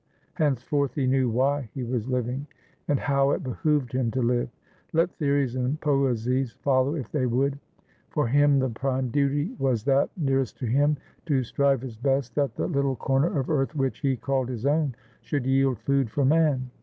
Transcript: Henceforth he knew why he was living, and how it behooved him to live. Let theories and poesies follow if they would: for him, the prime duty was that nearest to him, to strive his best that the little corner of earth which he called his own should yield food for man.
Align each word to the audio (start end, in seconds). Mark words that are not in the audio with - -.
Henceforth 0.33 0.95
he 0.95 1.05
knew 1.05 1.29
why 1.29 1.69
he 1.75 1.83
was 1.83 2.07
living, 2.09 2.47
and 2.87 2.99
how 2.99 3.29
it 3.29 3.43
behooved 3.43 3.91
him 3.91 4.09
to 4.09 4.23
live. 4.23 4.49
Let 4.93 5.11
theories 5.17 5.53
and 5.55 5.79
poesies 5.79 6.53
follow 6.53 6.95
if 6.95 7.11
they 7.11 7.27
would: 7.27 7.59
for 8.09 8.25
him, 8.27 8.57
the 8.57 8.69
prime 8.71 9.09
duty 9.09 9.55
was 9.59 9.83
that 9.83 10.09
nearest 10.17 10.57
to 10.57 10.65
him, 10.65 10.97
to 11.27 11.43
strive 11.43 11.81
his 11.81 11.97
best 11.97 12.33
that 12.33 12.55
the 12.55 12.65
little 12.67 12.95
corner 12.95 13.39
of 13.39 13.51
earth 13.51 13.75
which 13.75 13.99
he 13.99 14.15
called 14.17 14.49
his 14.49 14.65
own 14.65 14.95
should 15.21 15.45
yield 15.45 15.77
food 15.77 16.09
for 16.09 16.25
man. 16.25 16.71